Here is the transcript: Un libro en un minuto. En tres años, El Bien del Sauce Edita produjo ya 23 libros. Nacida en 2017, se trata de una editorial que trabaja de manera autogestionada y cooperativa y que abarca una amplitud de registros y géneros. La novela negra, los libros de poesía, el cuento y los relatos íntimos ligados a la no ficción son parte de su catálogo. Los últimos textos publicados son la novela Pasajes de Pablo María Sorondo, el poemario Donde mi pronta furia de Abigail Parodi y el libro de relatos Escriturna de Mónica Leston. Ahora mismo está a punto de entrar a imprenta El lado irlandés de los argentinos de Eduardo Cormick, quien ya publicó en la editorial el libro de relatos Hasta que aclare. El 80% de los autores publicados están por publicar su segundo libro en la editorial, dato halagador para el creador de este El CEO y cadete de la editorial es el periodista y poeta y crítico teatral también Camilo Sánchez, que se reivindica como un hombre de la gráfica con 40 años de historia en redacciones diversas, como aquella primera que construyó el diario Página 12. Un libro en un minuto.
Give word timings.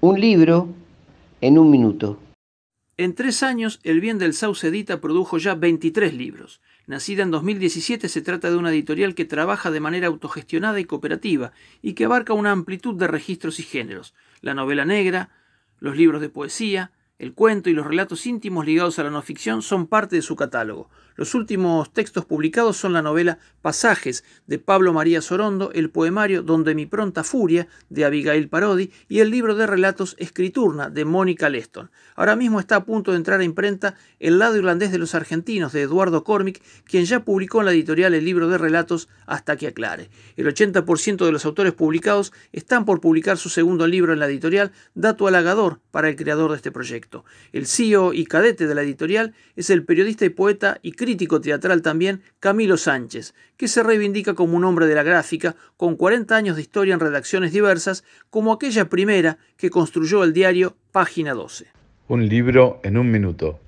Un 0.00 0.20
libro 0.20 0.68
en 1.40 1.58
un 1.58 1.72
minuto. 1.72 2.20
En 2.96 3.16
tres 3.16 3.42
años, 3.42 3.80
El 3.82 4.00
Bien 4.00 4.16
del 4.18 4.32
Sauce 4.32 4.68
Edita 4.68 5.00
produjo 5.00 5.38
ya 5.38 5.56
23 5.56 6.14
libros. 6.14 6.60
Nacida 6.86 7.24
en 7.24 7.32
2017, 7.32 8.08
se 8.08 8.22
trata 8.22 8.48
de 8.48 8.56
una 8.56 8.70
editorial 8.70 9.16
que 9.16 9.24
trabaja 9.24 9.72
de 9.72 9.80
manera 9.80 10.06
autogestionada 10.06 10.78
y 10.78 10.84
cooperativa 10.84 11.50
y 11.82 11.94
que 11.94 12.04
abarca 12.04 12.32
una 12.32 12.52
amplitud 12.52 12.94
de 12.94 13.08
registros 13.08 13.58
y 13.58 13.64
géneros. 13.64 14.14
La 14.40 14.54
novela 14.54 14.84
negra, 14.84 15.30
los 15.80 15.96
libros 15.96 16.20
de 16.20 16.28
poesía, 16.28 16.92
el 17.18 17.34
cuento 17.34 17.68
y 17.68 17.74
los 17.74 17.86
relatos 17.86 18.26
íntimos 18.26 18.64
ligados 18.64 18.98
a 18.98 19.02
la 19.02 19.10
no 19.10 19.22
ficción 19.22 19.60
son 19.62 19.88
parte 19.88 20.16
de 20.16 20.22
su 20.22 20.36
catálogo. 20.36 20.88
Los 21.16 21.34
últimos 21.34 21.92
textos 21.92 22.24
publicados 22.24 22.76
son 22.76 22.92
la 22.92 23.02
novela 23.02 23.40
Pasajes 23.60 24.22
de 24.46 24.60
Pablo 24.60 24.92
María 24.92 25.20
Sorondo, 25.20 25.72
el 25.72 25.90
poemario 25.90 26.44
Donde 26.44 26.76
mi 26.76 26.86
pronta 26.86 27.24
furia 27.24 27.66
de 27.88 28.04
Abigail 28.04 28.48
Parodi 28.48 28.92
y 29.08 29.18
el 29.18 29.30
libro 29.30 29.56
de 29.56 29.66
relatos 29.66 30.14
Escriturna 30.20 30.90
de 30.90 31.04
Mónica 31.04 31.48
Leston. 31.48 31.90
Ahora 32.14 32.36
mismo 32.36 32.60
está 32.60 32.76
a 32.76 32.84
punto 32.84 33.10
de 33.10 33.16
entrar 33.16 33.40
a 33.40 33.44
imprenta 33.44 33.96
El 34.20 34.38
lado 34.38 34.56
irlandés 34.56 34.92
de 34.92 34.98
los 34.98 35.16
argentinos 35.16 35.72
de 35.72 35.82
Eduardo 35.82 36.22
Cormick, 36.22 36.62
quien 36.84 37.04
ya 37.04 37.24
publicó 37.24 37.58
en 37.58 37.66
la 37.66 37.72
editorial 37.72 38.14
el 38.14 38.24
libro 38.24 38.46
de 38.46 38.58
relatos 38.58 39.08
Hasta 39.26 39.56
que 39.56 39.66
aclare. 39.66 40.10
El 40.36 40.46
80% 40.46 41.26
de 41.26 41.32
los 41.32 41.44
autores 41.44 41.72
publicados 41.72 42.32
están 42.52 42.84
por 42.84 43.00
publicar 43.00 43.38
su 43.38 43.48
segundo 43.48 43.88
libro 43.88 44.12
en 44.12 44.20
la 44.20 44.26
editorial, 44.26 44.70
dato 44.94 45.26
halagador 45.26 45.80
para 45.90 46.08
el 46.08 46.14
creador 46.14 46.52
de 46.52 46.58
este 46.58 46.70
El 47.52 47.66
CEO 47.66 48.12
y 48.12 48.26
cadete 48.26 48.66
de 48.66 48.74
la 48.74 48.82
editorial 48.82 49.34
es 49.56 49.70
el 49.70 49.84
periodista 49.84 50.24
y 50.24 50.30
poeta 50.30 50.78
y 50.82 50.92
crítico 50.92 51.40
teatral 51.40 51.82
también 51.82 52.22
Camilo 52.40 52.76
Sánchez, 52.76 53.34
que 53.56 53.68
se 53.68 53.82
reivindica 53.82 54.34
como 54.34 54.56
un 54.56 54.64
hombre 54.64 54.86
de 54.86 54.94
la 54.94 55.02
gráfica 55.02 55.56
con 55.76 55.96
40 55.96 56.36
años 56.36 56.56
de 56.56 56.62
historia 56.62 56.94
en 56.94 57.00
redacciones 57.00 57.52
diversas, 57.52 58.04
como 58.30 58.52
aquella 58.52 58.88
primera 58.88 59.38
que 59.56 59.70
construyó 59.70 60.24
el 60.24 60.32
diario 60.32 60.76
Página 60.92 61.34
12. 61.34 61.66
Un 62.08 62.28
libro 62.28 62.80
en 62.82 62.96
un 62.96 63.10
minuto. 63.10 63.60